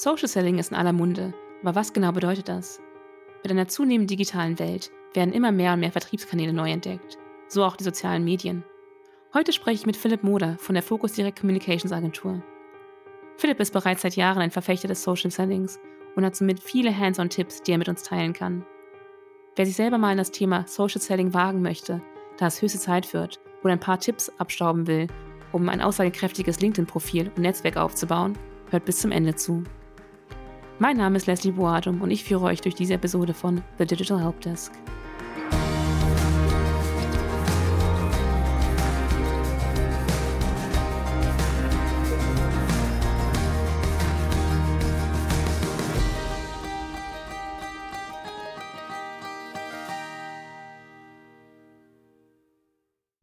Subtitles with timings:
[0.00, 2.80] Social Selling ist in aller Munde, aber was genau bedeutet das?
[3.42, 7.74] Mit einer zunehmend digitalen Welt werden immer mehr und mehr Vertriebskanäle neu entdeckt, so auch
[7.74, 8.62] die sozialen Medien.
[9.34, 12.40] Heute spreche ich mit Philipp Moder von der Focus Direct Communications Agentur.
[13.38, 15.80] Philipp ist bereits seit Jahren ein Verfechter des Social Sellings
[16.14, 18.64] und hat somit viele Hands-on-Tipps, die er mit uns teilen kann.
[19.56, 22.00] Wer sich selber mal in das Thema Social Selling wagen möchte,
[22.36, 25.08] da es höchste Zeit wird oder ein paar Tipps abstauben will,
[25.50, 28.38] um ein aussagekräftiges LinkedIn-Profil und Netzwerk aufzubauen,
[28.70, 29.64] hört bis zum Ende zu.
[30.80, 34.22] Mein Name ist Leslie Boadum und ich führe euch durch diese Episode von The Digital
[34.22, 34.72] Helpdesk.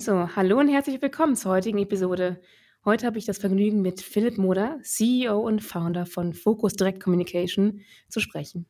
[0.01, 2.41] So, hallo und herzlich willkommen zur heutigen Episode.
[2.85, 7.81] Heute habe ich das Vergnügen, mit Philipp Moder, CEO und Founder von Focus Direct Communication,
[8.09, 8.67] zu sprechen.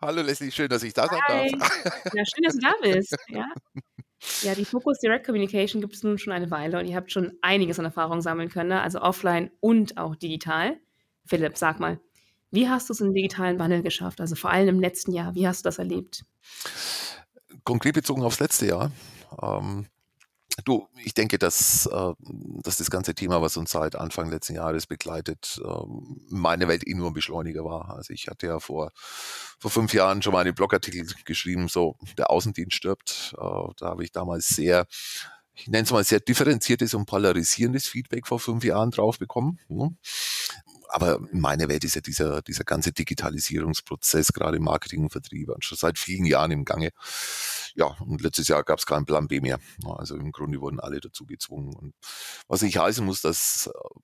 [0.00, 1.70] Hallo Leslie, schön, dass ich da sein darf.
[2.14, 3.14] Ja, schön, dass du da bist.
[3.28, 3.46] Ja.
[4.40, 7.34] ja, die Focus Direct Communication gibt es nun schon eine Weile und ihr habt schon
[7.42, 8.80] einiges an Erfahrung sammeln können, ne?
[8.80, 10.78] also offline und auch digital.
[11.26, 12.00] Philipp, sag mal,
[12.50, 14.22] wie hast du es im digitalen Wandel geschafft?
[14.22, 16.24] Also vor allem im letzten Jahr, wie hast du das erlebt?
[17.64, 18.92] Konkret bezogen aufs letzte Jahr.
[19.42, 19.84] Ähm,
[20.64, 22.12] Du, ich denke, dass, äh,
[22.62, 25.68] dass das ganze Thema, was uns seit Anfang letzten Jahres begleitet, äh,
[26.30, 27.90] meine Welt eh nur ein Beschleuniger war.
[27.90, 32.30] Also ich hatte ja vor, vor fünf Jahren schon mal einen Blogartikel geschrieben, so der
[32.30, 33.34] Außendienst stirbt.
[33.36, 34.86] Äh, da habe ich damals sehr
[35.58, 39.58] ich nenne es mal sehr differenziertes und polarisierendes Feedback vor fünf Jahren drauf bekommen.
[40.88, 45.78] Aber in meiner Welt ist ja dieser, dieser ganze Digitalisierungsprozess, gerade Marketing und Vertrieb, schon
[45.78, 46.90] seit vielen Jahren im Gange.
[47.74, 49.58] Ja, und letztes Jahr gab es keinen Plan B mehr.
[49.86, 51.74] Also im Grunde wurden alle dazu gezwungen.
[51.74, 51.94] Und
[52.48, 54.00] was nicht heißen muss, dass äh,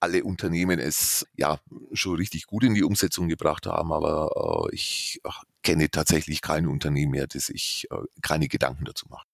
[0.00, 1.60] alle Unternehmen es ja
[1.92, 6.66] schon richtig gut in die Umsetzung gebracht haben, aber äh, ich ach, kenne tatsächlich kein
[6.66, 9.27] Unternehmen mehr, das sich äh, keine Gedanken dazu macht.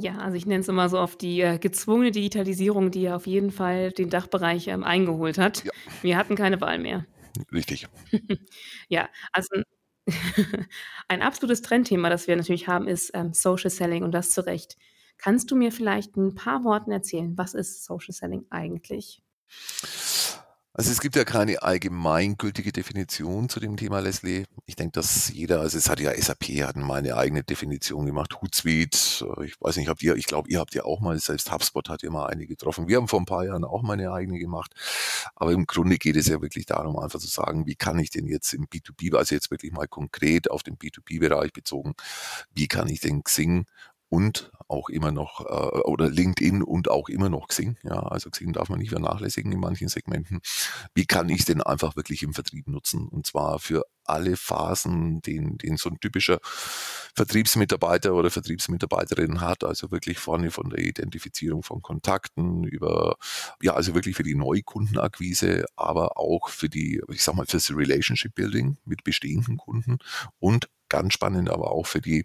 [0.00, 3.26] Ja, also ich nenne es immer so oft die äh, gezwungene Digitalisierung, die ja auf
[3.26, 5.64] jeden Fall den Dachbereich ähm, eingeholt hat.
[5.64, 5.72] Ja.
[6.02, 7.04] Wir hatten keine Wahl mehr.
[7.52, 7.88] Richtig.
[8.88, 9.60] ja, also
[11.08, 14.76] ein absolutes Trendthema, das wir natürlich haben, ist ähm, Social Selling und das zu Recht.
[15.16, 19.20] Kannst du mir vielleicht ein paar Worten erzählen, was ist Social Selling eigentlich?
[20.78, 24.44] Also es gibt ja keine allgemeingültige Definition zu dem Thema, Leslie.
[24.64, 28.40] Ich denke, dass jeder, also es hat ja SAP hat mal eine eigene Definition gemacht,
[28.40, 28.96] Hootsuite.
[29.44, 32.04] Ich weiß nicht, habt ihr, ich glaube, ihr habt ja auch mal, selbst HubSpot hat
[32.04, 32.86] ja mal eine getroffen.
[32.86, 34.72] Wir haben vor ein paar Jahren auch mal eine eigene gemacht.
[35.34, 38.28] Aber im Grunde geht es ja wirklich darum, einfach zu sagen, wie kann ich denn
[38.28, 41.94] jetzt im B2B, also jetzt wirklich mal konkret auf den B2B-Bereich bezogen,
[42.54, 43.66] wie kann ich den Xing
[44.08, 47.76] und auch immer noch, äh, oder LinkedIn und auch immer noch Xing.
[47.82, 50.40] Ja, also Xing darf man nicht vernachlässigen in manchen Segmenten.
[50.94, 53.08] Wie kann ich es denn einfach wirklich im Vertrieb nutzen?
[53.08, 59.90] Und zwar für alle Phasen, den, den so ein typischer Vertriebsmitarbeiter oder Vertriebsmitarbeiterin hat, also
[59.90, 63.16] wirklich vorne von der Identifizierung von Kontakten über,
[63.62, 68.34] ja, also wirklich für die Neukundenakquise, aber auch für die, ich sag mal, fürs Relationship
[68.34, 69.98] Building mit bestehenden Kunden
[70.38, 72.24] und ganz spannend, aber auch für die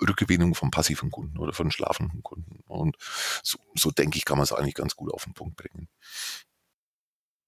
[0.00, 2.60] Rückgewinnung von passiven Kunden oder von schlafenden Kunden.
[2.66, 2.96] Und
[3.42, 5.88] so, so denke ich, kann man es eigentlich ganz gut auf den Punkt bringen.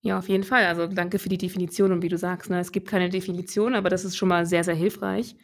[0.02, 0.66] Ja, auf jeden Fall.
[0.66, 3.90] Also danke für die Definition und wie du sagst, ne, es gibt keine Definition, aber
[3.90, 5.36] das ist schon mal sehr, sehr hilfreich.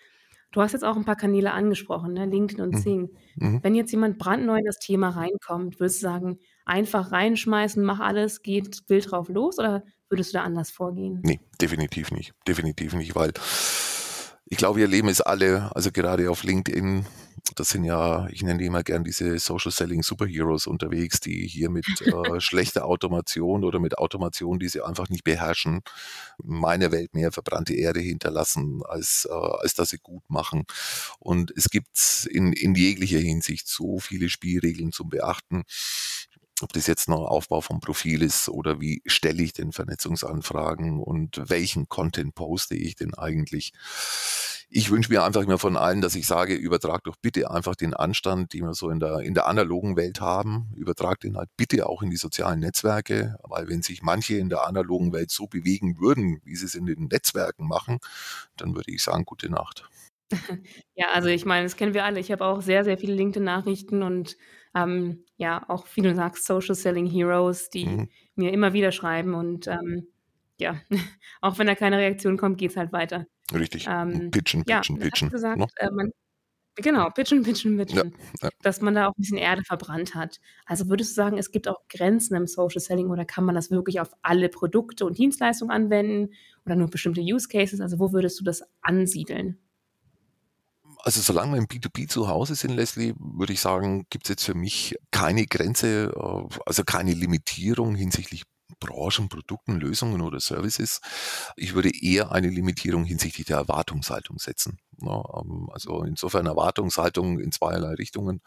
[0.53, 2.27] Du hast jetzt auch ein paar Kanäle angesprochen, ne?
[2.27, 3.11] LinkedIn und Zing.
[3.37, 3.49] Mhm.
[3.49, 3.65] mhm.
[3.65, 8.43] Wenn jetzt jemand brandneu in das Thema reinkommt, würdest du sagen, einfach reinschmeißen, mach alles,
[8.43, 11.21] geht wild drauf los oder würdest du da anders vorgehen?
[11.25, 12.35] Nee, definitiv nicht.
[12.47, 13.33] Definitiv nicht, weil
[14.53, 17.07] ich glaube, wir leben es alle, also gerade auf LinkedIn,
[17.57, 21.71] das sind ja, ich nenne die immer gern diese Social Selling Superheroes unterwegs, die hier
[21.71, 25.81] mit äh, schlechter Automation oder mit Automation, die sie einfach nicht beherrschen,
[26.37, 30.65] meine Welt mehr verbrannte Erde hinterlassen, als, äh, als dass sie gut machen.
[31.19, 35.63] Und es gibt in, in jeglicher Hinsicht so viele Spielregeln zum Beachten
[36.63, 41.43] ob das jetzt noch Aufbau vom Profil ist oder wie stelle ich denn Vernetzungsanfragen und
[41.49, 43.73] welchen Content poste ich denn eigentlich.
[44.75, 47.93] Ich wünsche mir einfach immer von allen, dass ich sage, übertrag doch bitte einfach den
[47.93, 51.87] Anstand, den wir so in der, in der analogen Welt haben, übertrag den halt bitte
[51.87, 55.99] auch in die sozialen Netzwerke, weil wenn sich manche in der analogen Welt so bewegen
[56.01, 57.99] würden, wie sie es in den Netzwerken machen,
[58.57, 59.89] dann würde ich sagen, gute Nacht.
[60.95, 62.21] Ja, also ich meine, das kennen wir alle.
[62.21, 64.37] Ich habe auch sehr, sehr viele LinkedIn-Nachrichten und
[64.75, 68.09] ähm, ja, auch wie du sagst, Social Selling Heroes, die mhm.
[68.35, 70.09] mir immer wieder schreiben und ähm,
[70.59, 70.81] ja,
[71.41, 73.27] auch wenn da keine Reaktion kommt, geht es halt weiter.
[73.53, 73.87] Richtig.
[73.89, 75.31] Ähm, pitchen, pitchen, ja, pitchen.
[75.31, 75.67] Gesagt, no?
[75.67, 75.71] Ne?
[75.77, 76.13] äh, man,
[76.77, 78.15] Genau, pitchen, pitchen, Ja, pitchen.
[78.43, 78.49] ja.
[78.63, 80.41] Dass man da auch 'n bisschen Erde verbrannt hat.
[80.65, 83.71] Also, würdest du sagen, es gibt auch Grenzen im Social Selling oder kann man das
[83.71, 86.33] wirklich auf alle Produkte und Dienstleistungen anwenden
[86.65, 87.81] oder nur bestimmte Use Cases?
[87.81, 89.59] Also, wo würdest du das ansiedeln?
[91.05, 94.55] Also, solange wir im B2B zu Hause sind, Leslie, würde ich sagen, gibt's jetzt für
[94.55, 98.45] mich keine Grenze, äh, also keine Limitierung hinsichtlich
[98.79, 101.01] Branchen, Produkten, Lösungen oder Services.
[101.57, 104.79] Ich würde eher eine Limitierung hinsichtlich der Erwartungshaltung setzen.
[104.99, 105.23] Ne?
[105.35, 108.41] Ähm, also insofern Erwartungshaltung in zweierlei Richtungen.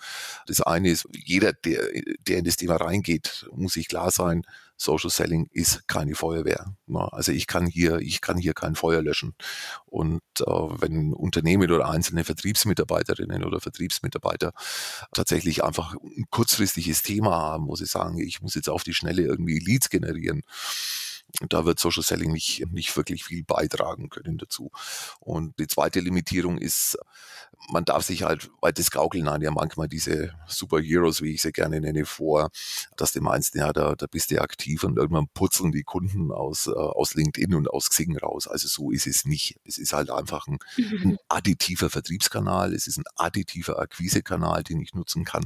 [0.47, 1.81] Das eine ist, jeder, der,
[2.27, 4.43] der in das Thema reingeht, muss sich klar sein,
[4.77, 6.75] Social Selling ist keine Feuerwehr.
[6.87, 7.11] Ne?
[7.13, 9.33] Also ich kann hier, ich kann hier kein Feuer löschen.
[9.85, 14.51] Und äh, wenn Unternehmen oder einzelne Vertriebsmitarbeiterinnen oder Vertriebsmitarbeiter
[15.13, 19.21] tatsächlich einfach ein kurzfristiges Thema haben, wo sie sagen, ich muss jetzt auf die Schnelle
[19.21, 20.41] irgendwie Leads generieren,
[21.49, 24.71] da wird Social Selling nicht, nicht wirklich viel beitragen können dazu.
[25.19, 26.97] Und die zweite Limitierung ist,
[27.69, 31.51] man darf sich halt, weil das gaukeln dann ja manchmal diese Superheroes, wie ich sie
[31.51, 32.51] gerne nenne, vor,
[32.95, 36.67] dass du meinst, ja, da, da bist du aktiv und irgendwann putzeln die Kunden aus,
[36.67, 38.47] äh, aus LinkedIn und aus Xing raus.
[38.47, 39.59] Also so ist es nicht.
[39.65, 44.93] Es ist halt einfach ein, ein additiver Vertriebskanal, es ist ein additiver Akquisekanal, den ich
[44.93, 45.45] nutzen kann.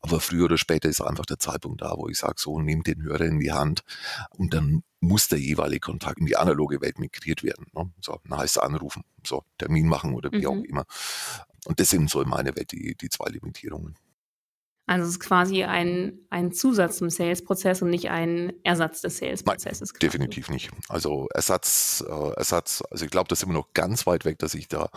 [0.00, 3.02] Aber früher oder später ist einfach der Zeitpunkt da, wo ich sage, so, nimm den
[3.02, 3.82] Hörer in die Hand
[4.30, 7.66] und dann muss der jeweilige Kontakt in die analoge Welt migriert werden.
[7.74, 7.90] Ne?
[8.00, 10.46] So, dann heißt es anrufen, so Termin machen oder wie mhm.
[10.46, 10.84] auch immer.
[11.64, 13.96] Und das sind so in meiner Welt die, die zwei Limitierungen.
[14.90, 19.92] Also es ist quasi ein, ein Zusatz zum Sales-Prozess und nicht ein Ersatz des Sales-Prozesses.
[19.92, 20.72] Definitiv nicht.
[20.88, 24.54] Also Ersatz, äh, Ersatz, also ich glaube, da sind wir noch ganz weit weg, dass
[24.54, 24.90] ich da,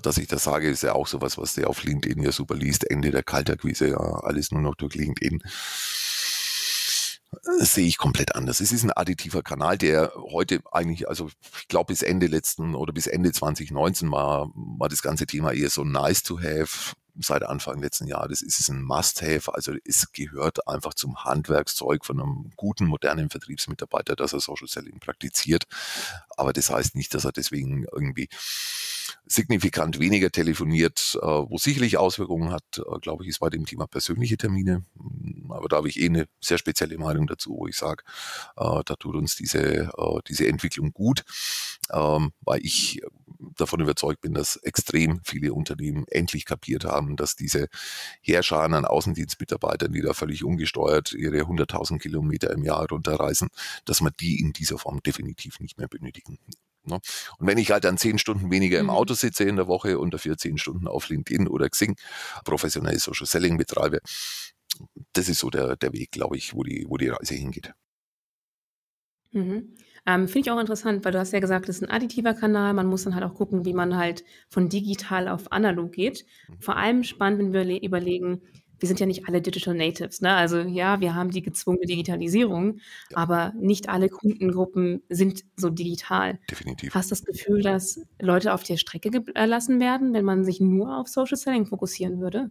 [0.00, 2.90] dass ich das sage, ist ja auch sowas, was der auf LinkedIn ja super liest,
[2.90, 5.42] Ende der Kaltakquise, ja, alles nur noch durch LinkedIn
[7.58, 8.60] sehe ich komplett anders.
[8.60, 12.92] Es ist ein additiver Kanal, der heute eigentlich, also ich glaube bis Ende letzten oder
[12.92, 16.94] bis Ende 2019 war, war das ganze Thema eher so nice to have.
[17.16, 22.20] Seit Anfang letzten Jahres ist es ein Must-Have, also es gehört einfach zum Handwerkszeug von
[22.20, 25.64] einem guten, modernen Vertriebsmitarbeiter, dass er Social Selling praktiziert.
[26.36, 28.28] Aber das heißt nicht, dass er deswegen irgendwie
[29.26, 33.86] signifikant weniger telefoniert, äh, wo sicherlich Auswirkungen hat, äh, glaube ich, ist bei dem Thema
[33.86, 34.84] persönliche Termine.
[35.54, 38.02] Aber da habe ich eh eine sehr spezielle Meinung dazu, wo ich sage,
[38.56, 39.90] äh, da tut uns diese,
[40.28, 41.24] diese Entwicklung gut,
[41.92, 43.00] ähm, weil ich
[43.56, 47.68] davon überzeugt bin, dass extrem viele Unternehmen endlich kapiert haben, dass diese
[48.20, 53.48] Heerscharen an Außendienstmitarbeitern, die da völlig ungesteuert ihre 100.000 Kilometer im Jahr runterreisen,
[53.84, 56.38] dass man die in dieser Form definitiv nicht mehr benötigen.
[56.86, 57.00] Ne?
[57.38, 58.90] Und wenn ich halt dann zehn Stunden weniger im mhm.
[58.90, 61.96] Auto sitze in der Woche und dafür zehn Stunden auf LinkedIn oder Xing
[62.44, 64.00] professionell Social Selling betreibe,
[65.12, 67.72] das ist so der, der Weg, glaube ich, wo die, wo die Reise hingeht.
[69.32, 69.74] Mhm.
[70.06, 72.74] Ähm, Finde ich auch interessant, weil du hast ja gesagt, das ist ein additiver Kanal.
[72.74, 76.24] Man muss dann halt auch gucken, wie man halt von digital auf analog geht.
[76.48, 76.60] Mhm.
[76.60, 78.42] Vor allem spannend, wenn wir überlegen,
[78.78, 80.20] wir sind ja nicht alle Digital Natives.
[80.20, 80.34] Ne?
[80.34, 82.80] Also ja, wir haben die gezwungene Digitalisierung,
[83.10, 83.16] ja.
[83.16, 86.38] aber nicht alle Kundengruppen sind so digital.
[86.50, 86.94] Definitiv.
[86.94, 90.98] Hast du das Gefühl, dass Leute auf der Strecke gelassen werden, wenn man sich nur
[90.98, 92.50] auf Social Selling fokussieren würde?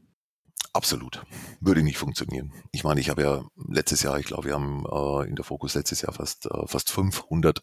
[0.75, 1.23] Absolut.
[1.59, 2.51] Würde nicht funktionieren.
[2.71, 5.75] Ich meine, ich habe ja letztes Jahr, ich glaube, wir haben äh, in der Fokus
[5.75, 7.61] letztes Jahr fast, äh, fast 500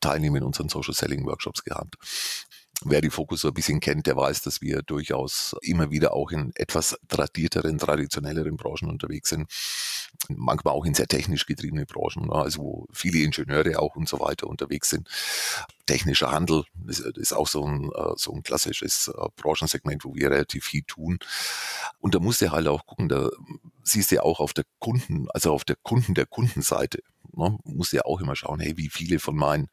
[0.00, 1.96] Teilnehmer in unseren Social Selling Workshops gehabt.
[2.84, 6.30] Wer die Fokus so ein bisschen kennt, der weiß, dass wir durchaus immer wieder auch
[6.30, 9.50] in etwas tradierteren, traditionelleren Branchen unterwegs sind.
[10.28, 12.34] Manchmal auch in sehr technisch getriebene Branchen, ne?
[12.34, 15.08] also wo viele Ingenieure auch und so weiter unterwegs sind.
[15.86, 20.64] Technischer Handel ist auch so ein, äh, so ein klassisches äh, Branchensegment, wo wir relativ
[20.66, 21.18] viel tun.
[22.00, 23.30] Und da musst du halt auch gucken, da
[23.84, 27.02] siehst du ja auch auf der Kunden, also auf der Kunden der Kundenseite,
[27.36, 29.68] ne, muss ja auch immer schauen, hey, wie viele von meinen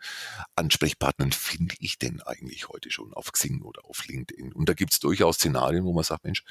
[0.55, 4.51] Ansprechpartnern finde ich denn eigentlich heute schon auf Xing oder auf LinkedIn?
[4.53, 6.43] Und da gibt es durchaus Szenarien, wo man sagt, Mensch,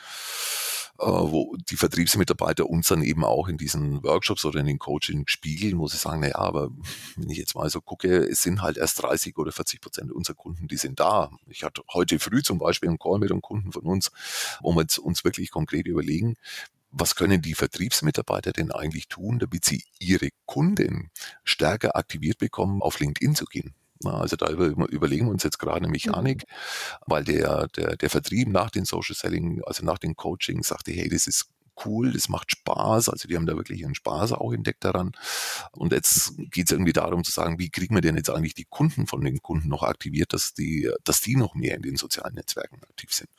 [0.98, 5.24] äh, wo die Vertriebsmitarbeiter uns dann eben auch in diesen Workshops oder in den Coaching
[5.26, 6.70] spiegeln, wo sie sagen, naja, aber
[7.16, 10.36] wenn ich jetzt mal so gucke, es sind halt erst 30 oder 40 Prozent unserer
[10.36, 11.30] Kunden, die sind da.
[11.48, 14.10] Ich hatte heute früh zum Beispiel einen Call mit einem Kunden von uns,
[14.60, 16.36] wo wir uns wirklich konkret überlegen,
[16.92, 21.10] was können die Vertriebsmitarbeiter denn eigentlich tun, damit sie ihre Kunden
[21.42, 23.74] stärker aktiviert bekommen, auf LinkedIn zu gehen?
[24.04, 26.44] Also da überlegen wir uns jetzt gerade eine Mechanik,
[27.06, 31.08] weil der, der, der Vertrieb nach den Social Selling, also nach den Coaching, sagte, hey,
[31.08, 31.48] das ist
[31.84, 33.08] cool, das macht Spaß.
[33.08, 35.12] Also die haben da wirklich ihren Spaß auch entdeckt daran.
[35.72, 38.66] Und jetzt geht es irgendwie darum zu sagen, wie kriegen wir denn jetzt eigentlich die
[38.68, 42.34] Kunden von den Kunden noch aktiviert, dass die, dass die noch mehr in den sozialen
[42.34, 43.30] Netzwerken aktiv sind.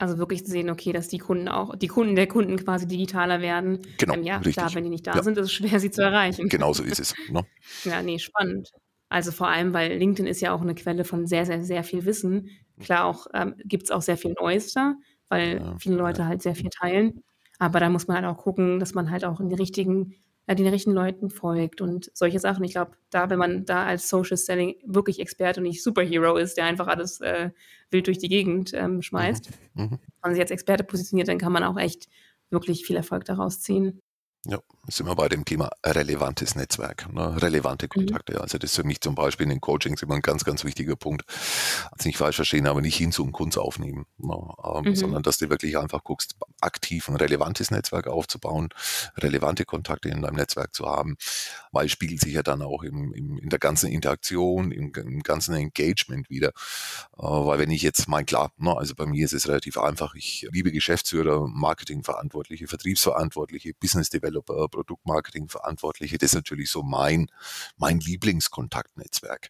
[0.00, 3.40] Also wirklich zu sehen, okay, dass die Kunden auch, die Kunden der Kunden quasi digitaler
[3.40, 3.80] werden.
[3.98, 4.54] Genau, ähm, ja, richtig.
[4.54, 5.22] klar, wenn die nicht da Ja.
[5.24, 6.48] sind, ist es schwer, sie zu erreichen.
[6.48, 7.14] Genau so ist es.
[7.30, 7.44] Ne?
[7.84, 8.70] Ja, nee, spannend.
[9.08, 12.04] Also vor allem, weil LinkedIn ist ja auch eine Quelle von sehr, sehr, sehr viel
[12.04, 12.48] Wissen.
[12.80, 14.94] Klar, auch ähm, gibt es auch sehr viel Neues da.
[15.28, 16.28] weil Ja, viele Leute ja.
[16.28, 17.22] halt sehr viel teilen.
[17.58, 20.14] Aber da muss man halt auch gucken, dass man halt auch in die richtigen,
[20.48, 22.64] äh, den richtigen Leuten folgt und solche Sachen.
[22.64, 26.56] Ich glaube, da, wenn man da als Social Selling wirklich Experte und nicht Superhero ist,
[26.56, 27.50] der einfach alles äh,
[27.90, 29.98] wild durch die Gegend ähm, schmeißt, Mhm.
[30.22, 32.08] man sich als Experte positioniert, dann kann man auch echt
[32.50, 34.00] wirklich viel Erfolg daraus ziehen.
[34.46, 37.42] Ja, sind wir bei dem Thema relevantes Netzwerk, ne?
[37.42, 38.06] relevante Mhm.
[38.06, 38.40] Kontakte.
[38.40, 40.94] Also das ist für mich zum Beispiel in den Coachings immer ein ganz, ganz wichtiger
[40.96, 41.24] Punkt.
[41.90, 44.34] Also nicht falsch verstehen, aber nicht hin zum Kunst aufnehmen, ne?
[44.64, 44.94] ähm, Mhm.
[44.94, 48.68] sondern dass du wirklich einfach guckst, aktiv ein relevantes Netzwerk aufzubauen,
[49.16, 51.16] relevante Kontakte in deinem Netzwerk zu haben,
[51.72, 55.54] weil spiegelt sich ja dann auch im, im, in der ganzen Interaktion, im, im ganzen
[55.54, 56.48] Engagement wieder.
[56.48, 60.14] Äh, weil wenn ich jetzt, mein klar, ne, also bei mir ist es relativ einfach,
[60.14, 67.28] ich liebe Geschäftsführer, Marketingverantwortliche, Vertriebsverantwortliche, Business Developer, Produktmarketingverantwortliche, das ist natürlich so mein,
[67.76, 69.48] mein Lieblingskontaktnetzwerk.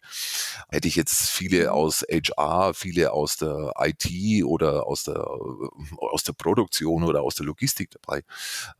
[0.69, 5.25] Hätte ich jetzt viele aus HR, viele aus der IT oder aus der,
[5.97, 8.23] aus der Produktion oder aus der Logistik dabei,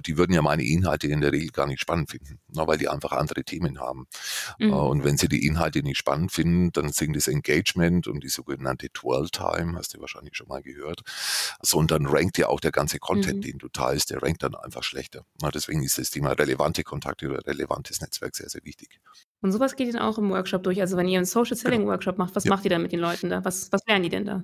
[0.05, 2.89] die würden ja meine Inhalte in der Regel gar nicht spannend finden, ne, weil die
[2.89, 4.07] einfach andere Themen haben.
[4.59, 4.73] Äh, Mhm.
[4.73, 8.89] Und wenn sie die Inhalte nicht spannend finden, dann sinkt das Engagement und die sogenannte
[8.89, 11.01] Dwell Time, hast du wahrscheinlich schon mal gehört.
[11.61, 13.41] So, und dann rankt ja auch der ganze Content, Mhm.
[13.41, 15.25] den du teilst, der rankt dann einfach schlechter.
[15.41, 18.99] Na, deswegen ist das Thema relevante Kontakte oder relevantes Netzwerk sehr, sehr wichtig.
[19.41, 20.79] Und sowas geht dann auch im Workshop durch.
[20.81, 22.51] Also wenn ihr einen Social Selling Workshop macht, was Ja.
[22.51, 23.43] macht ihr dann mit den Leuten da?
[23.45, 24.43] Was, was lernen die denn da?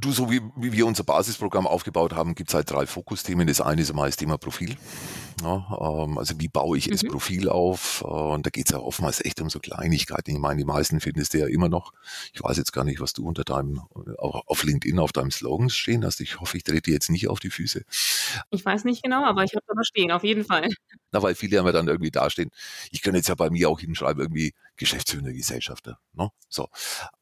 [0.00, 3.46] Du, so wie, wie wir unser Basisprogramm aufgebaut haben, gibt es halt drei Fokusthemen.
[3.46, 4.76] Das eine ist einmal das Thema Profil.
[5.40, 7.08] Ja, ähm, also wie baue ich das Mhm.
[7.08, 8.02] Profil auf?
[8.04, 10.32] Äh, und da geht es ja oftmals echt um so Kleinigkeiten.
[10.32, 11.92] Ich meine, die meisten findest du ja immer noch.
[12.32, 13.80] Ich weiß jetzt gar nicht, was du unter deinem,
[14.18, 16.20] auch auf LinkedIn auf deinem Slogan stehen hast.
[16.20, 17.82] Ich hoffe, ich trete dir jetzt nicht auf die Füße.
[18.50, 20.68] Ich weiß nicht genau, aber ich habe da stehen, auf jeden Fall.
[21.12, 22.50] Na, weil viele haben ja dann irgendwie dastehen.
[22.90, 25.98] Ich könnte jetzt ja bei mir auch hinschreiben, irgendwie Geschäftsführender Gesellschafter.
[26.14, 26.30] Ne?
[26.48, 26.68] So.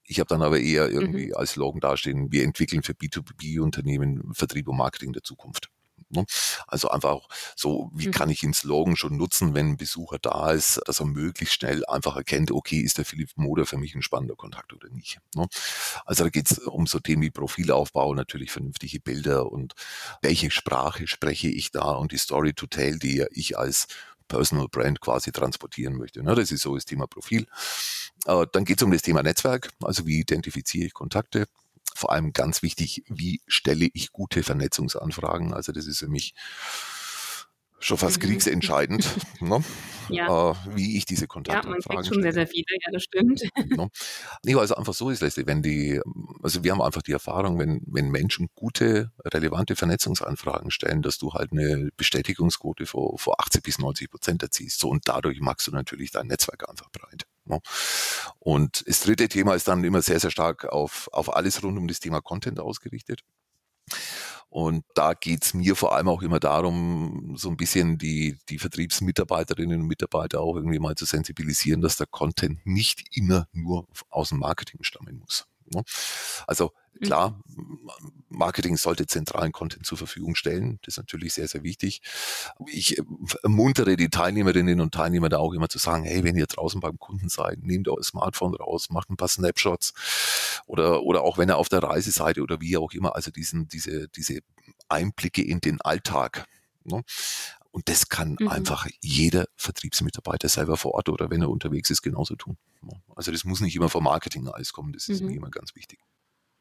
[0.04, 0.94] Ich habe dann aber eher Mhm.
[0.94, 5.68] irgendwie als Slogan dastehen, wir entwickeln für B2B-Unternehmen Vertrieb und Marketing der Zukunft.
[6.10, 6.24] Ne?
[6.66, 8.12] Also einfach auch so, wie Mhm.
[8.12, 11.84] kann ich den Slogan schon nutzen, wenn ein Besucher da ist, dass er möglichst schnell
[11.86, 15.18] einfach erkennt, okay, ist der Philipp Moder für mich ein spannender Kontakt oder nicht.
[15.34, 15.46] Ne?
[16.04, 19.74] Also da geht es um so Themen wie Profilaufbau, natürlich vernünftige Bilder und
[20.22, 23.86] welche Sprache spreche ich da und die Story to tell, die ich als
[24.28, 26.22] Personal Brand quasi transportieren möchte.
[26.22, 26.34] Ne?
[26.34, 27.46] Das ist so das Thema Profil.
[28.26, 31.46] Äh, Dann geht es um das Thema Netzwerk, also wie identifiziere ich Kontakte.
[31.94, 35.52] Vor allem ganz wichtig, wie stelle ich gute Vernetzungsanfragen.
[35.52, 36.34] Also das ist für mich
[37.78, 38.26] schon fast Mhm.
[38.26, 39.06] kriegsentscheidend,
[39.40, 39.64] ne?
[40.08, 40.50] Ja.
[40.50, 42.32] äh, wie ich diese Ja, man kriegt schon sehr, stelle.
[42.32, 43.40] sehr viele, ja, das stimmt.
[43.80, 43.88] Ne?
[44.44, 46.00] Nee, weil es einfach so ist, Leslie, wenn die,
[46.42, 51.32] also wir haben einfach die Erfahrung, wenn, wenn Menschen gute, relevante Vernetzungsanfragen stellen, dass du
[51.32, 54.80] halt eine Bestätigungsquote vor, vor 80 bis 90 Prozent erziehst.
[54.80, 57.26] So, und dadurch machst du natürlich dein Netzwerk einfach breit.
[58.38, 61.88] Und das dritte Thema ist dann immer sehr, sehr stark auf, auf alles rund um
[61.88, 63.22] das Thema Content ausgerichtet.
[64.48, 69.82] Und da geht's mir vor allem auch immer darum, so ein bisschen die, die Vertriebsmitarbeiterinnen
[69.82, 74.38] und Mitarbeiter auch irgendwie mal zu sensibilisieren, dass der Content nicht immer nur aus dem
[74.38, 75.46] Marketing stammen muss.
[75.70, 75.82] Ne?
[76.46, 77.04] Also Mhm.
[77.06, 77.40] klar,
[78.28, 80.78] Marketing sollte zentralen Content zur Verfügung stellen.
[80.82, 82.02] Das ist natürlich sehr, sehr wichtig.
[82.66, 83.02] Ich äh,
[83.42, 86.98] ermuntere die Teilnehmerinnen und Teilnehmer da auch immer zu sagen, hey, wenn ihr draußen beim
[86.98, 89.92] Kunden seid, nehmt euer Smartphone raus, macht ein paar Snapshots
[90.66, 93.68] oder, oder auch wenn ihr auf der Reise seid oder wie auch immer, also diesen,
[93.68, 94.40] diese, diese
[94.88, 96.46] Einblicke in den Alltag.
[96.84, 97.02] Ne?
[97.72, 98.48] Und das kann Mhm.
[98.48, 102.56] einfach jeder Vertriebsmitarbeiter selber vor Ort oder wenn er unterwegs ist, genauso tun.
[103.14, 105.28] Also das muss nicht immer vom Marketing alles kommen, das ist Mhm.
[105.28, 106.00] mir immer ganz wichtig.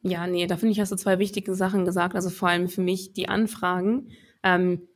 [0.01, 2.16] Ja, nee, da finde ich, hast du zwei wichtige Sachen gesagt.
[2.16, 4.12] Also vor allem für mich die Anfragen.
[4.44, 4.88] Ähm,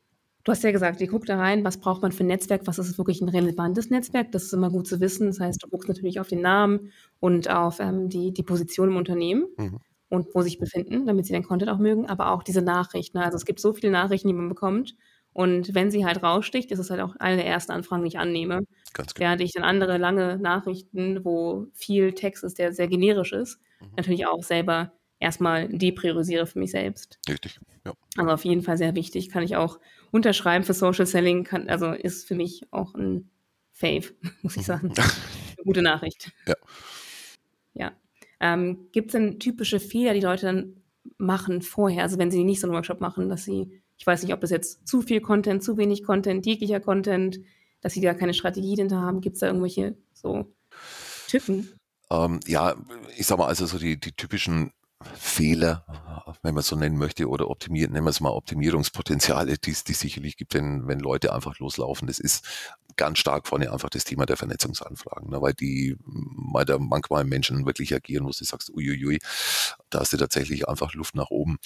[0.45, 2.77] du hast ja gesagt, ihr guckt da rein, was braucht man für ein Netzwerk, was
[2.79, 4.31] ist wirklich ein relevantes Netzwerk.
[4.31, 5.27] Das ist immer gut zu wissen.
[5.27, 8.95] Das heißt, du guckst natürlich auf den Namen und auf ähm, die, die Position im
[8.97, 9.79] Unternehmen Mhm.
[10.09, 13.17] und wo sie sich befinden, damit sie den Content auch mögen, aber auch diese Nachrichten.
[13.17, 14.95] Also es gibt so viele Nachrichten, die man bekommt.
[15.33, 18.19] Und wenn sie halt raussticht, ist es halt auch eine der ersten Anfragen, die ich
[18.19, 18.65] annehme.
[18.93, 19.25] Ganz genau.
[19.27, 23.87] Während ich dann andere lange Nachrichten, wo viel Text ist, der sehr generisch ist, Mhm.
[23.97, 27.19] natürlich auch selber erstmal depriorisiere für mich selbst.
[27.27, 27.59] Richtig.
[27.85, 27.93] Ja.
[28.17, 29.79] Also auf jeden Fall sehr wichtig, kann ich auch
[30.11, 33.29] unterschreiben für Social Selling, kann, also ist für mich auch ein
[33.71, 34.13] Fave,
[34.43, 34.93] muss ich sagen.
[35.57, 36.31] Eine gute Nachricht.
[36.47, 36.55] Ja.
[37.73, 37.91] Ja.
[38.39, 40.83] Ähm, Gibt es denn typische Fehler, die Leute dann
[41.17, 44.33] machen vorher, also wenn sie nicht so einen Workshop machen, dass sie, ich weiß nicht,
[44.33, 47.39] ob das jetzt zu viel Content, zu wenig Content, jeglicher Content,
[47.79, 50.53] dass sie da keine Strategie dahinter haben, gibt es da irgendwelche so
[51.29, 51.69] Tücken?
[52.11, 52.75] Ähm, ja,
[53.15, 54.73] ich sag mal, also so die, die typischen
[55.15, 55.85] Fehler,
[56.41, 59.85] wenn man es so nennen möchte, oder optimieren, nennen wir es mal Optimierungspotenziale, die es
[59.85, 62.05] sicherlich gibt, wenn, wenn Leute einfach loslaufen.
[62.05, 62.45] Das ist
[62.95, 67.65] ganz stark vorne einfach das Thema der Vernetzungsanfragen, ne, weil die, weil da manchmal Menschen
[67.65, 69.19] wirklich agieren, wo du sagst, uiuiui,
[69.89, 71.57] da hast du tatsächlich einfach Luft nach oben.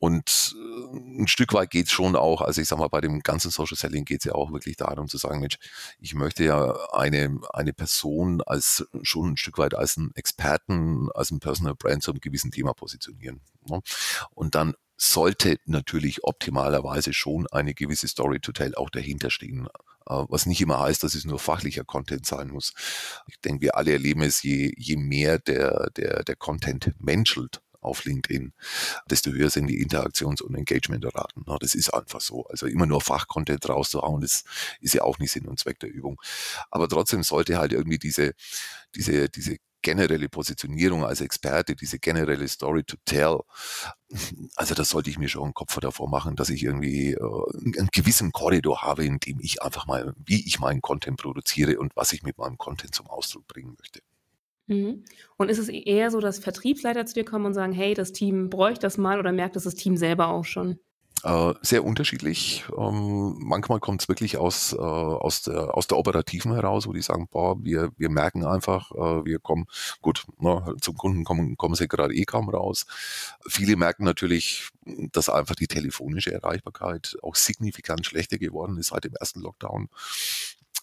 [0.00, 3.50] Und äh, ein Stück weit geht's schon auch, also ich sag mal, bei dem ganzen
[3.50, 5.58] Social Selling geht's ja auch wirklich darum zu sagen, Mensch,
[6.00, 11.30] ich möchte ja eine, eine Person als schon ein Stück weit als einen Experten, als
[11.30, 13.42] ein Personal Brand zu einem gewissen Thema positionieren.
[13.68, 13.82] Ne?
[14.30, 19.66] Und dann sollte natürlich optimalerweise schon eine gewisse Story to tell auch dahinter stehen.
[20.06, 22.74] Äh, was nicht immer heißt, dass es nur fachlicher Content sein muss.
[23.28, 28.04] Ich denke, wir alle erleben es, je, je mehr der, der, der Content menschelt, auf
[28.04, 28.52] LinkedIn,
[29.08, 31.44] desto höher sind die Interaktions- und Engagementraten.
[31.60, 32.44] Das ist einfach so.
[32.46, 34.44] Also immer nur Fachcontent rauszuhauen, das
[34.80, 36.20] ist ja auch nicht Sinn und Zweck der Übung.
[36.70, 38.34] Aber trotzdem sollte halt irgendwie diese,
[38.94, 43.40] diese, diese generelle Positionierung als Experte, diese generelle Story to tell,
[44.56, 47.88] also das sollte ich mir schon einen Kopf davor machen, dass ich irgendwie äh, einen
[47.92, 52.12] gewissen Korridor habe, in dem ich einfach mal, wie ich meinen Content produziere und was
[52.12, 54.00] ich mit meinem Content zum Ausdruck bringen möchte.
[54.66, 55.04] Mhm.
[55.36, 58.50] Und ist es eher so, dass Vertriebsleiter zu dir kommen und sagen, hey, das Team
[58.50, 60.78] bräuchte das mal oder merkt das das Team selber auch schon?
[61.22, 62.64] Äh, sehr unterschiedlich.
[62.76, 67.02] Ähm, manchmal kommt es wirklich aus, äh, aus, der, aus der Operativen heraus, wo die
[67.02, 69.66] sagen, boah, wir, wir merken einfach, äh, wir kommen,
[70.00, 72.86] gut, na, zum Kunden kommen, kommen sie gerade eh kaum raus.
[73.46, 74.70] Viele merken natürlich,
[75.12, 79.88] dass einfach die telefonische Erreichbarkeit auch signifikant schlechter geworden ist seit dem ersten Lockdown.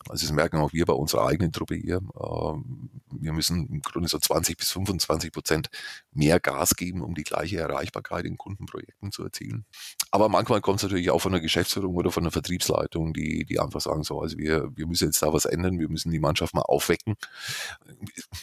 [0.09, 1.97] Also das merken auch wir bei unserer eigenen Truppe hier.
[1.97, 5.69] Ähm, wir müssen im Grunde so 20 bis 25 Prozent
[6.11, 9.65] mehr Gas geben, um die gleiche Erreichbarkeit in Kundenprojekten zu erzielen.
[10.11, 13.59] Aber manchmal kommt es natürlich auch von der Geschäftsführung oder von der Vertriebsleitung, die, die
[13.59, 16.53] einfach sagen so, also wir, wir müssen jetzt da was ändern, wir müssen die Mannschaft
[16.53, 17.15] mal aufwecken.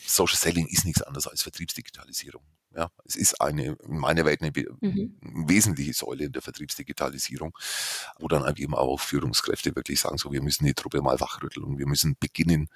[0.07, 2.43] Social Selling ist nichts anderes als Vertriebsdigitalisierung.
[2.77, 5.15] Ja, es ist eine, in meiner Welt eine mhm.
[5.23, 7.57] wesentliche Säule in der Vertriebsdigitalisierung,
[8.19, 11.79] wo dann eben auch Führungskräfte wirklich sagen, so, wir müssen die Truppe mal wachrütteln und
[11.79, 12.69] wir müssen beginnen,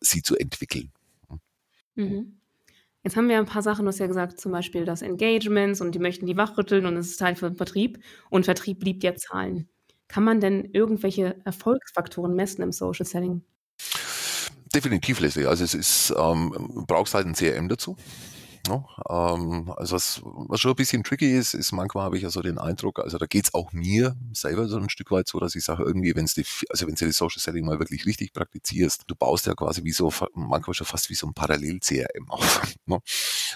[0.00, 0.92] sie zu entwickeln.
[1.94, 2.38] Mhm.
[3.02, 5.92] Jetzt haben wir ein paar Sachen, du hast ja gesagt, zum Beispiel das Engagements und
[5.92, 9.68] die möchten die wachrütteln und es ist Teil von Vertrieb und Vertrieb liebt ja Zahlen.
[10.08, 13.42] Kann man denn irgendwelche Erfolgsfaktoren messen im Social Selling?
[14.74, 15.46] Definitiv, Leslie.
[15.46, 17.96] Also es ist, ähm, brauchst halt ein CRM dazu.
[18.68, 18.88] No?
[19.08, 22.42] Ähm, also was, was schon ein bisschen tricky ist, ist manchmal habe ich ja so
[22.42, 25.64] den Eindruck, also da geht's auch mir selber so ein Stück weit so, dass ich
[25.64, 29.46] sage, irgendwie, wenn die, also wenn das Social Selling mal wirklich richtig praktizierst, du baust
[29.46, 32.62] ja quasi wie so, manchmal schon fast wie so ein Parallel-CRM auf.
[32.88, 33.02] No?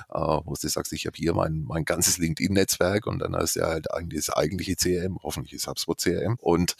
[0.08, 3.62] Äh, wo du sagst, ich habe hier mein, mein ganzes LinkedIn-Netzwerk und dann hast du
[3.62, 6.74] halt eigentlich das eigentliche CRM, hoffentlich ist HubSpot CRM und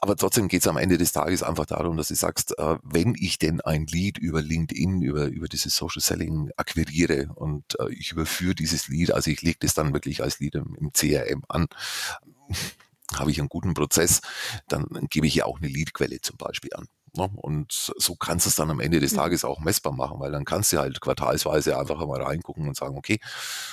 [0.00, 3.14] aber trotzdem geht es am Ende des Tages einfach darum, dass du sagst, äh, wenn
[3.18, 8.12] ich denn ein Lead über LinkedIn, über, über dieses Social Selling akquiriere und äh, ich
[8.12, 11.66] überführe dieses Lead, also ich lege das dann wirklich als Lead im, im CRM an,
[13.14, 14.20] habe ich einen guten Prozess,
[14.68, 16.86] dann gebe ich ja auch eine Leadquelle zum Beispiel an.
[17.16, 17.30] Ne?
[17.36, 19.16] Und so kannst du es dann am Ende des mhm.
[19.16, 22.96] Tages auch messbar machen, weil dann kannst du halt quartalsweise einfach mal reingucken und sagen,
[22.96, 23.20] okay,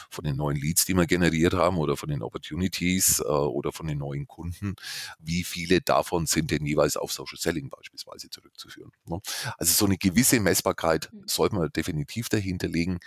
[0.09, 3.87] von den neuen Leads, die wir generiert haben oder von den Opportunities äh, oder von
[3.87, 4.75] den neuen Kunden,
[5.19, 8.91] wie viele davon sind denn jeweils auf Social Selling beispielsweise zurückzuführen.
[9.05, 9.19] Ne?
[9.57, 11.23] Also so eine gewisse Messbarkeit mhm.
[11.25, 12.99] sollte man definitiv dahinter legen,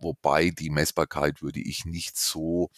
[0.00, 2.70] wobei die Messbarkeit würde ich nicht so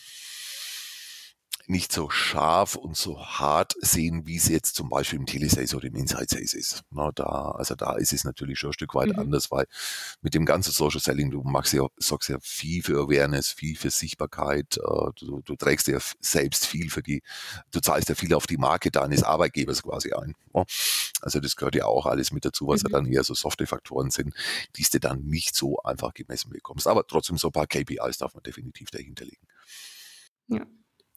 [1.66, 5.86] nicht so scharf und so hart sehen, wie es jetzt zum Beispiel im Telesales oder
[5.86, 6.82] im Inside Sales ist.
[6.90, 9.18] Na, da, also da ist es natürlich schon ein Stück weit mhm.
[9.18, 9.66] anders, weil
[10.20, 13.90] mit dem ganzen Social Selling, du machst ja, sorgst ja viel für Awareness, viel für
[13.90, 17.22] Sichtbarkeit, äh, du, du trägst ja selbst viel für die,
[17.70, 20.34] du zahlst ja viel auf die Marke deines Arbeitgebers quasi ein.
[21.20, 22.90] Also das gehört ja auch alles mit dazu, was mhm.
[22.90, 24.34] ja dann eher so softe Faktoren sind,
[24.76, 26.86] die du dann nicht so einfach gemessen bekommst.
[26.86, 29.46] Aber trotzdem so ein paar KPIs darf man definitiv dahinter legen.
[30.48, 30.66] Ja.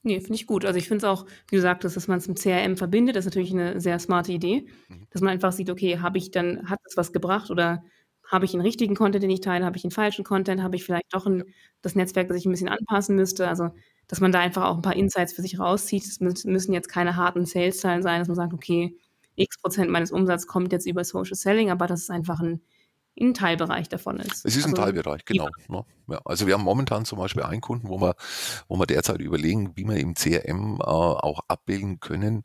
[0.08, 0.64] Nee, finde ich gut.
[0.64, 3.26] Also ich finde es auch, wie du sagtest, dass man es mit CRM verbindet, das
[3.26, 5.06] ist natürlich eine sehr smarte Idee, mhm.
[5.10, 7.84] dass man einfach sieht, okay, habe ich dann, hat es was gebracht oder
[8.26, 10.86] habe ich einen richtigen Content, den ich teile, habe ich einen falschen Content, habe ich
[10.86, 11.44] vielleicht doch ein,
[11.82, 13.50] das Netzwerk, das ich ein bisschen anpassen müsste.
[13.50, 13.70] Also,
[14.08, 16.06] dass man da einfach auch ein paar Insights für sich rauszieht.
[16.06, 18.96] Es müssen jetzt keine harten Sales-Zahlen sein, dass man sagt, okay,
[19.36, 22.62] x Prozent meines Umsatzes kommt jetzt über Social Selling, aber das ist einfach ein
[23.20, 24.46] ein Teilbereich davon ist.
[24.46, 25.50] Es ist also, ein Teilbereich, genau.
[25.70, 25.86] Ja.
[26.10, 28.16] Ja, also wir haben momentan zum Beispiel einen Kunden, wo wir,
[28.70, 32.44] wo wir derzeit überlegen, wie wir im CRM äh, auch abbilden können,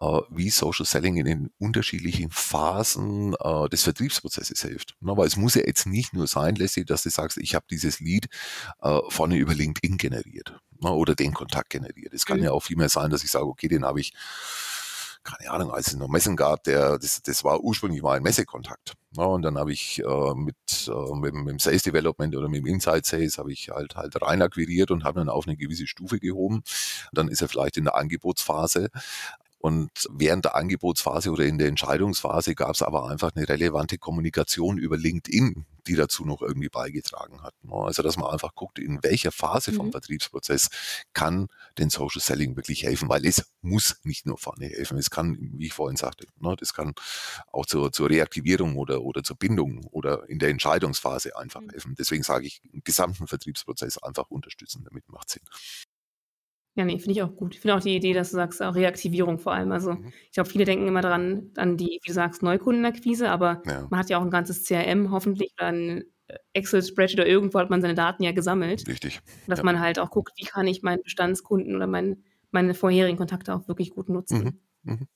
[0.00, 4.96] äh, wie Social Selling in den unterschiedlichen Phasen äh, des Vertriebsprozesses hilft.
[5.00, 7.66] Na, weil es muss ja jetzt nicht nur sein, Leslie, dass du sagst, ich habe
[7.68, 8.28] dieses Lead
[8.80, 12.12] äh, vorne über LinkedIn generiert na, oder den Kontakt generiert.
[12.14, 12.44] Es kann mhm.
[12.44, 14.12] ja auch viel mehr sein, dass ich sage, okay, den habe ich
[15.22, 18.94] keine Ahnung, als es noch Messen gab, der, das, das war ursprünglich mal ein Messekontakt.
[19.16, 20.56] Ja, und dann habe ich äh, mit,
[20.86, 24.20] äh, mit, mit dem Sales Development oder mit dem Inside Sales habe ich halt halt
[24.22, 26.62] rein akquiriert und habe dann auf eine gewisse Stufe gehoben.
[27.12, 28.88] Dann ist er vielleicht in der Angebotsphase
[29.62, 34.78] Und während der Angebotsphase oder in der Entscheidungsphase gab es aber einfach eine relevante Kommunikation
[34.78, 37.52] über LinkedIn, die dazu noch irgendwie beigetragen hat.
[37.62, 37.74] Ne?
[37.74, 39.76] Also dass man einfach guckt, in welcher Phase mhm.
[39.76, 40.70] vom Vertriebsprozess
[41.12, 44.96] kann den Social Selling wirklich helfen, weil es muss nicht nur vorne helfen.
[44.96, 46.94] Es kann, wie ich vorhin sagte, ne, das kann
[47.52, 51.68] auch zur, zur Reaktivierung oder, oder zur Bindung oder in der Entscheidungsphase einfach mhm.
[51.68, 51.94] helfen.
[51.98, 55.42] Deswegen sage ich, den gesamten Vertriebsprozess einfach unterstützen, damit macht Sinn.
[56.76, 57.54] Ja, ne, finde ich auch gut.
[57.54, 59.72] Ich finde auch die Idee, dass du sagst, auch Reaktivierung vor allem.
[59.72, 60.12] Also, mhm.
[60.26, 63.86] ich glaube, viele denken immer daran an die, wie du sagst, Neukundenakquise, aber ja.
[63.90, 67.70] man hat ja auch ein ganzes CRM hoffentlich oder ein äh, Excel-Spreadsheet oder irgendwo hat
[67.70, 68.86] man seine Daten ja gesammelt.
[68.86, 69.20] Richtig.
[69.48, 69.64] Dass ja.
[69.64, 73.66] man halt auch guckt, wie kann ich meinen Bestandskunden oder mein, meine vorherigen Kontakte auch
[73.66, 74.60] wirklich gut nutzen.
[74.84, 74.92] Mhm.
[74.92, 75.08] Mhm.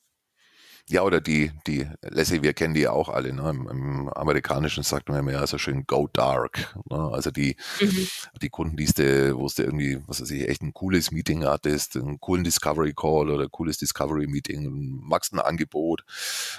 [0.91, 3.49] Ja, oder die, die, Leslie, wir kennen die ja auch alle, ne?
[3.49, 6.75] Im, Im, Amerikanischen sagt man ja so schön go dark.
[6.91, 7.11] Ne?
[7.11, 8.07] Also die, mhm.
[8.43, 12.45] die Kundenliste, wo du irgendwie, was weiß ich, echt ein cooles Meeting hattest, einen coolen
[12.45, 16.05] Discovery Call oder cooles Discovery Meeting, magst ein Angebot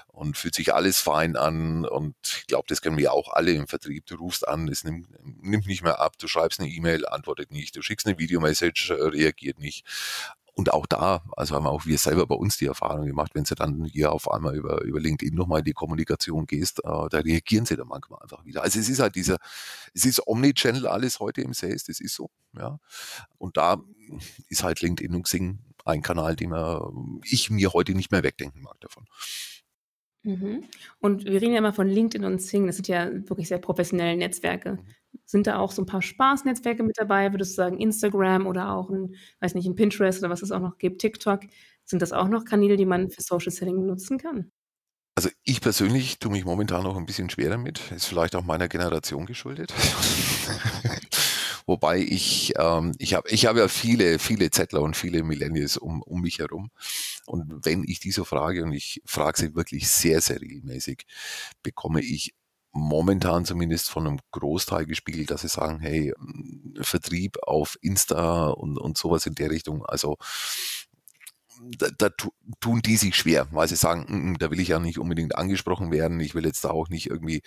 [0.07, 1.85] und fühlt sich alles fein an.
[1.85, 4.07] Und ich glaube, das kennen wir auch alle im Vertrieb.
[4.07, 5.07] Du rufst an, es nimmt,
[5.43, 9.59] nimmt nicht mehr ab, du schreibst eine E-Mail, antwortet nicht, du schickst eine Videomessage, reagiert
[9.59, 9.85] nicht.
[10.57, 13.55] Und auch da, also haben auch wir selber bei uns die Erfahrung gemacht, wenn sie
[13.55, 17.65] dann hier auf einmal über, über LinkedIn nochmal in die Kommunikation gehst, äh, da reagieren
[17.65, 18.63] sie dann manchmal einfach wieder.
[18.63, 19.37] Also es ist halt dieser,
[19.93, 22.79] es ist Omnichannel alles heute im Sales, das ist so, ja.
[23.37, 23.81] Und da
[24.47, 28.61] ist halt LinkedIn und Xing ein Kanal, den man, ich mir heute nicht mehr wegdenken
[28.61, 29.05] mag davon.
[30.23, 30.63] Mhm.
[30.99, 34.17] Und wir reden ja immer von LinkedIn und Xing, das sind ja wirklich sehr professionelle
[34.17, 34.73] Netzwerke.
[34.73, 34.85] Mhm.
[35.25, 37.31] Sind da auch so ein paar Spaßnetzwerke mit dabei?
[37.31, 40.59] Würdest du sagen, Instagram oder auch ein, weiß nicht, ein Pinterest oder was es auch
[40.59, 41.41] noch gibt, TikTok?
[41.85, 44.51] Sind das auch noch Kanäle, die man für Social Selling nutzen kann?
[45.15, 47.91] Also ich persönlich tue mich momentan noch ein bisschen schwer damit.
[47.91, 49.73] Ist vielleicht auch meiner Generation geschuldet.
[51.65, 56.01] Wobei ich, ähm, ich habe ich hab ja viele, viele Zettler und viele Millennials um,
[56.03, 56.69] um mich herum.
[57.25, 61.05] Und wenn ich diese frage, und ich frage sie wirklich sehr, sehr regelmäßig,
[61.63, 62.35] bekomme ich
[62.75, 66.13] momentan zumindest von einem Großteil gespiegelt, dass sie sagen, hey,
[66.81, 70.17] Vertrieb auf Insta und, und sowas in der Richtung, also
[71.77, 72.09] da, da
[72.59, 75.37] tun die sich schwer, weil sie sagen, mm, mm, da will ich ja nicht unbedingt
[75.37, 76.19] angesprochen werden.
[76.19, 77.43] Ich will jetzt da auch nicht irgendwie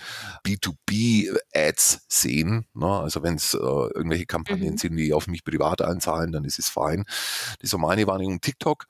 [0.46, 2.64] B2B-Ads sehen.
[2.72, 2.86] Ne?
[2.86, 4.78] Also wenn es äh, irgendwelche Kampagnen mhm.
[4.78, 7.04] sind, die auf mich privat einzahlen, dann ist es fein.
[7.06, 8.40] Das ist so meine Wahrnehmung.
[8.40, 8.86] TikTok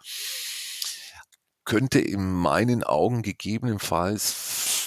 [1.65, 4.78] könnte in meinen Augen gegebenenfalls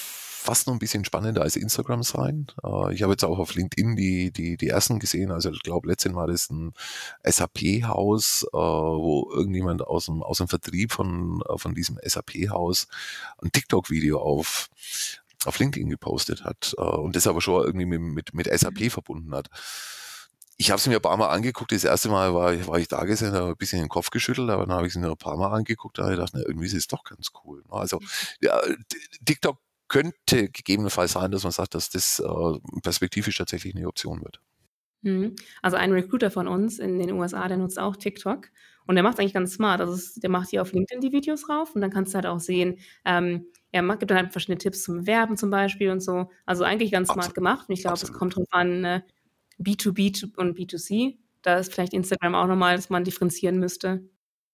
[0.42, 2.48] fast noch ein bisschen spannender als Instagram sein.
[2.64, 5.32] Äh, ich habe jetzt auch auf LinkedIn die, die, die ersten gesehen.
[5.32, 6.74] Also ich glaube, letztens war das ein
[7.24, 12.88] SAP-Haus, äh, wo irgendjemand aus dem, aus dem Vertrieb von, äh, von diesem SAP-Haus
[13.42, 14.70] ein TikTok-Video auf,
[15.46, 18.90] auf LinkedIn gepostet hat und das aber schon irgendwie mit, mit, mit SAP mhm.
[18.90, 19.50] verbunden hat.
[20.58, 21.72] Ich habe es mir ein paar Mal angeguckt.
[21.72, 24.50] Das erste Mal war, ich, war ich da gesessen, habe ein bisschen den Kopf geschüttelt,
[24.50, 25.98] aber dann habe ich es mir ein paar Mal angeguckt.
[25.98, 27.64] Da habe ich gedacht, na, irgendwie ist es doch ganz cool.
[27.70, 28.08] Also mhm.
[28.42, 28.62] ja,
[29.26, 29.58] TikTok
[29.92, 34.40] könnte gegebenenfalls sein, dass man sagt, dass das äh, perspektivisch tatsächlich eine Option wird.
[35.02, 35.36] Mhm.
[35.62, 38.48] Also ein Recruiter von uns in den USA, der nutzt auch TikTok
[38.88, 39.82] und der macht es eigentlich ganz smart.
[39.82, 42.40] Also der macht hier auf LinkedIn die Videos rauf und dann kannst du halt auch
[42.40, 46.30] sehen, ähm, er macht, gibt dann halt verschiedene Tipps zum Werben zum Beispiel und so.
[46.46, 47.36] Also eigentlich ganz smart Absolut.
[47.36, 47.70] gemacht.
[47.70, 49.02] Und ich glaube, es kommt drauf an, äh,
[49.60, 51.18] B2B und B2C.
[51.42, 54.04] Da ist vielleicht Instagram auch nochmal, dass man differenzieren müsste.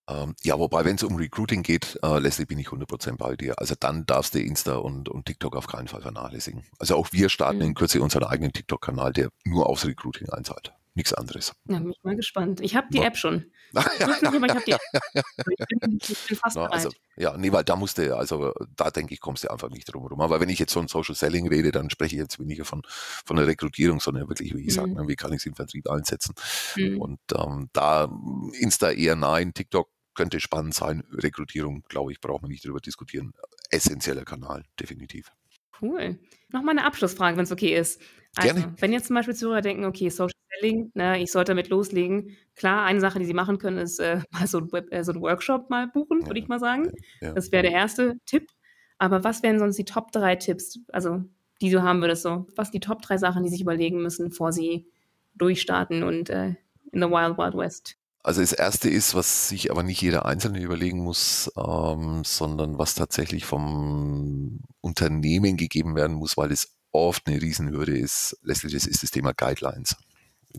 [0.10, 3.60] Ähm, ja, wobei, wenn es um Recruiting geht, äh, Leslie, bin ich 100% bei dir.
[3.60, 6.64] Also dann darfst du Insta und, und TikTok auf keinen Fall vernachlässigen.
[6.80, 7.66] Also auch wir starten mhm.
[7.66, 10.74] in Kürze unseren eigenen TikTok-Kanal, der nur aufs Recruiting einzahlt.
[10.98, 11.54] Nichts anderes.
[11.70, 12.60] Ja, bin ich mal gespannt.
[12.62, 13.46] Ich habe die App schon.
[13.72, 14.82] ich habe die App.
[15.14, 19.14] Ich bin, ich bin fast Na, also, ja, nee, weil da musste, also da denke
[19.14, 20.22] ich, kommst du einfach nicht drum herum.
[20.22, 22.82] Aber wenn ich jetzt von Social Selling rede, dann spreche ich jetzt weniger von,
[23.26, 24.96] von der Rekrutierung, sondern wirklich, wie ich mhm.
[24.96, 26.34] sage, wie kann ich es im Vertrieb einsetzen.
[26.76, 27.00] Mhm.
[27.00, 28.10] Und ähm, da
[28.54, 31.04] Insta eher nein, TikTok könnte spannend sein.
[31.12, 33.34] Rekrutierung, glaube ich, braucht man nicht darüber diskutieren.
[33.70, 35.32] Essentieller Kanal, definitiv.
[35.80, 36.20] Cool.
[36.52, 38.02] Nochmal eine Abschlussfrage, wenn es okay ist.
[38.36, 38.76] Also, Gerne.
[38.80, 42.36] wenn jetzt zum Beispiel Zuhörer denken, okay, Social Selling, ne, ich sollte damit loslegen.
[42.56, 45.70] Klar, eine Sache, die sie machen können, ist äh, mal so, äh, so einen Workshop
[45.70, 46.92] mal buchen, ja, würde ich mal sagen.
[47.22, 47.34] Ja, ja.
[47.34, 48.50] Das wäre der erste Tipp.
[48.98, 51.24] Aber was wären sonst die Top drei Tipps, also
[51.62, 52.48] die du haben würdest, so?
[52.56, 54.88] Was die Top drei Sachen, die sich überlegen müssen, bevor sie
[55.36, 56.56] durchstarten und äh,
[56.92, 57.98] in the Wild Wild West?
[58.28, 62.94] Also das erste ist, was sich aber nicht jeder Einzelne überlegen muss, ähm, sondern was
[62.94, 68.38] tatsächlich vom Unternehmen gegeben werden muss, weil es oft eine Riesenhürde ist.
[68.44, 69.96] Letztlich das ist das Thema Guidelines.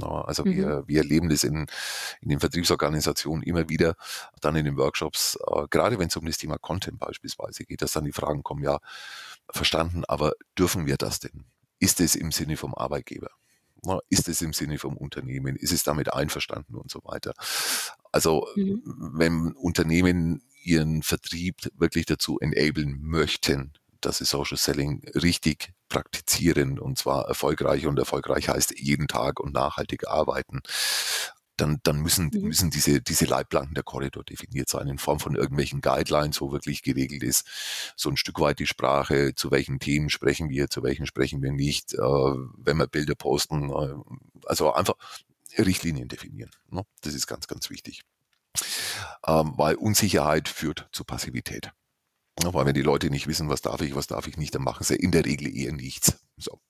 [0.00, 0.56] Ja, also mhm.
[0.56, 1.66] wir, wir erleben das in,
[2.22, 3.96] in den Vertriebsorganisationen immer wieder,
[4.40, 7.92] dann in den Workshops, äh, gerade wenn es um das Thema Content beispielsweise geht, dass
[7.92, 8.78] dann die Fragen kommen, ja,
[9.50, 11.44] verstanden, aber dürfen wir das denn?
[11.80, 13.28] Ist es im Sinne vom Arbeitgeber?
[14.08, 15.56] Ist es im Sinne vom Unternehmen?
[15.56, 17.32] Ist es damit einverstanden und so weiter?
[18.12, 18.82] Also, mhm.
[18.84, 26.98] wenn Unternehmen ihren Vertrieb wirklich dazu enablen möchten, dass sie Social Selling richtig praktizieren und
[26.98, 30.60] zwar erfolgreich und erfolgreich heißt jeden Tag und nachhaltig arbeiten,
[31.60, 32.42] dann, dann müssen, mhm.
[32.48, 36.82] müssen diese, diese Leitplanken der Korridor definiert sein in Form von irgendwelchen Guidelines, wo wirklich
[36.82, 37.46] geregelt ist,
[37.96, 41.52] so ein Stück weit die Sprache, zu welchen Themen sprechen wir, zu welchen sprechen wir
[41.52, 43.94] nicht, äh, wenn wir Bilder posten, äh,
[44.46, 44.94] also einfach
[45.56, 46.50] Richtlinien definieren.
[46.70, 46.84] Ne?
[47.02, 48.02] Das ist ganz, ganz wichtig.
[49.26, 51.72] Ähm, weil Unsicherheit führt zu Passivität.
[52.42, 54.62] Ja, weil wenn die Leute nicht wissen, was darf ich, was darf ich nicht, dann
[54.62, 56.18] machen sie in der Regel eher nichts.
[56.36, 56.60] So.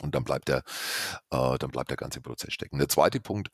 [0.00, 0.62] Und dann bleibt der,
[1.30, 2.78] äh, dann bleibt der ganze Prozess stecken.
[2.78, 3.50] Der zweite Punkt,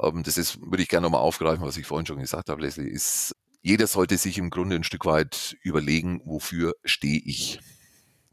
[0.00, 2.88] ähm, das ist, würde ich gerne nochmal aufgreifen, was ich vorhin schon gesagt habe, Leslie,
[2.88, 7.60] ist, jeder sollte sich im Grunde ein Stück weit überlegen, wofür stehe ich.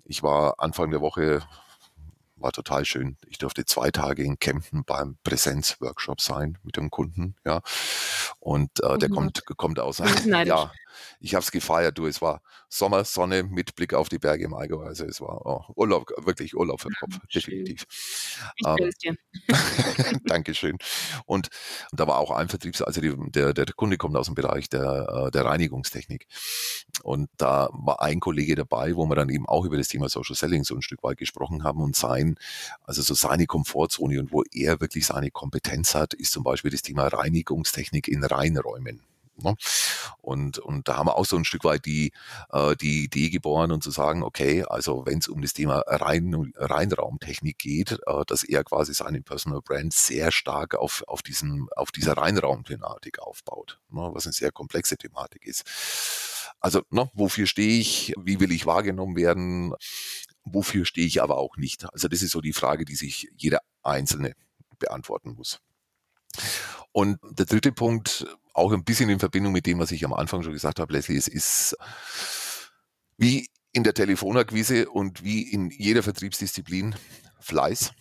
[0.06, 1.44] Ich war Anfang der Woche
[2.44, 3.18] war total schön.
[3.28, 7.62] Ich durfte zwei Tage in Kempten beim Präsenzworkshop sein mit dem Kunden, ja.
[8.40, 9.14] Und äh, der mhm.
[9.14, 10.00] kommt, kommt aus.
[10.26, 10.72] ja,
[11.20, 12.08] ich habe es gefeiert, du.
[12.08, 14.84] Es war Sommer, Sonne mit Blick auf die Berge im Allgäu.
[14.84, 17.42] Also es war oh, Urlaub, wirklich Urlaub für den Kopf, Schön.
[17.42, 17.86] definitiv.
[18.56, 19.16] Ich ähm, dir.
[20.26, 20.78] Dankeschön.
[21.26, 21.50] Und,
[21.92, 24.70] und da war auch ein Vertriebs, also die, der, der Kunde kommt aus dem Bereich
[24.70, 26.28] der, äh, der Reinigungstechnik.
[27.04, 30.36] Und da war ein Kollege dabei, wo wir dann eben auch über das Thema Social
[30.36, 32.38] Selling so ein Stück weit gesprochen haben und sein,
[32.84, 36.82] also so seine Komfortzone und wo er wirklich seine Kompetenz hat, ist zum Beispiel das
[36.82, 39.02] Thema Reinigungstechnik in Reinräumen.
[39.36, 39.56] Ne?
[40.20, 42.12] Und, und da haben wir auch so ein Stück weit die,
[42.52, 46.54] äh, die Idee geboren und zu sagen, okay, also wenn es um das Thema Rein,
[46.56, 51.92] Reinraumtechnik geht, äh, dass er quasi seine Personal Brand sehr stark auf, auf, diesen, auf
[51.92, 54.10] dieser Reinraumthematik aufbaut, ne?
[54.14, 55.64] was eine sehr komplexe Thematik ist.
[56.60, 58.14] Also, ne, wofür stehe ich?
[58.18, 59.74] Wie will ich wahrgenommen werden?
[60.46, 61.86] Wofür stehe ich aber auch nicht?
[61.92, 64.34] Also, das ist so die Frage, die sich jeder Einzelne
[64.80, 65.60] beantworten muss.
[66.94, 70.44] Und der dritte Punkt, auch ein bisschen in Verbindung mit dem, was ich am Anfang
[70.44, 71.76] schon gesagt habe, Leslie, es ist
[73.18, 76.96] wie in der Telefonakquise und wie in jeder Vertriebsdisziplin
[77.40, 77.92] Fleiß,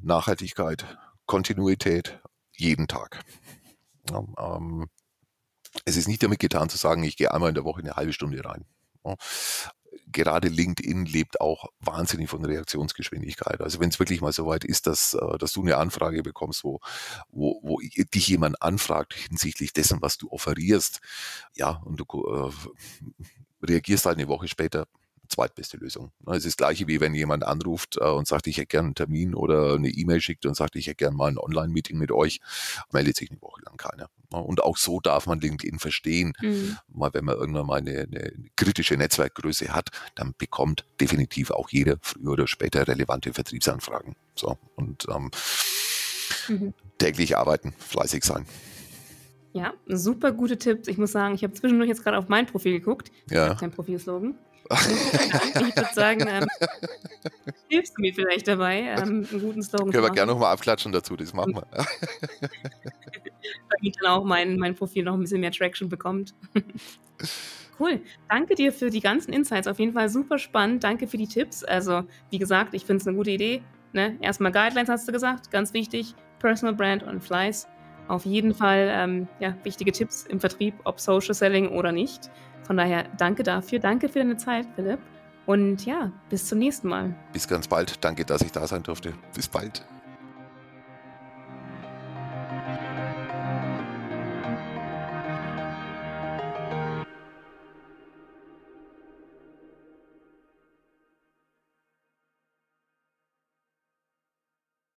[0.00, 2.20] Nachhaltigkeit, Kontinuität
[2.56, 3.20] jeden Tag.
[4.12, 4.88] Ähm,
[5.84, 8.12] es ist nicht damit getan zu sagen, ich gehe einmal in der Woche eine halbe
[8.12, 8.64] Stunde rein.
[10.12, 13.60] Gerade LinkedIn lebt auch wahnsinnig von Reaktionsgeschwindigkeit.
[13.60, 16.64] Also wenn es wirklich mal so weit ist, dass, äh, dass du eine Anfrage bekommst,
[16.64, 16.80] wo,
[17.30, 21.00] wo, wo dich jemand anfragt hinsichtlich dessen, was du offerierst,
[21.54, 24.86] ja, und du äh, reagierst halt eine Woche später,
[25.30, 26.12] zweitbeste Lösung.
[26.26, 28.94] Es ist das gleiche wie wenn jemand anruft äh, und sagt, ich hätte gerne einen
[28.94, 32.40] Termin oder eine E-Mail schickt und sagt, ich hätte gerne mal ein Online-Meeting mit euch,
[32.92, 34.10] meldet sich eine Woche lang keiner.
[34.30, 36.32] Und auch so darf man LinkedIn verstehen.
[36.40, 36.76] Mhm.
[36.88, 41.96] Mal wenn man irgendwann mal eine, eine kritische Netzwerkgröße hat, dann bekommt definitiv auch jeder
[42.00, 44.14] früher oder später relevante Vertriebsanfragen.
[44.36, 45.30] So und ähm,
[46.48, 46.74] mhm.
[46.98, 48.46] täglich arbeiten, fleißig sein.
[49.52, 50.86] Ja, super gute Tipps.
[50.88, 53.10] Ich muss sagen, ich habe zwischendurch jetzt gerade auf mein Profil geguckt.
[53.30, 53.54] Ja.
[53.54, 54.38] Kein Profilslogan.
[54.70, 56.46] ich würde sagen, ähm,
[57.68, 61.16] hilfst du mir vielleicht dabei, ähm, einen guten Slogan Können wir gerne nochmal abklatschen dazu,
[61.16, 61.66] das machen wir.
[63.70, 66.34] Damit dann auch mein, mein Profil noch ein bisschen mehr Traction bekommt.
[67.80, 68.02] Cool.
[68.28, 69.66] Danke dir für die ganzen Insights.
[69.66, 70.84] Auf jeden Fall super spannend.
[70.84, 71.64] Danke für die Tipps.
[71.64, 73.62] Also, wie gesagt, ich finde es eine gute Idee.
[73.94, 74.18] Ne?
[74.20, 76.14] Erstmal Guidelines hast du gesagt, ganz wichtig.
[76.40, 77.66] Personal Brand und Fleiß.
[78.10, 82.28] Auf jeden Fall ähm, ja, wichtige Tipps im Vertrieb, ob Social Selling oder nicht.
[82.64, 83.78] Von daher danke dafür.
[83.78, 84.98] Danke für deine Zeit, Philipp.
[85.46, 87.14] Und ja, bis zum nächsten Mal.
[87.32, 88.04] Bis ganz bald.
[88.04, 89.12] Danke, dass ich da sein durfte.
[89.34, 89.84] Bis bald.